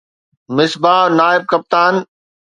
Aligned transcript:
مصباح 0.55 1.03
نائب 1.17 1.41
ڪپتان 1.51 1.93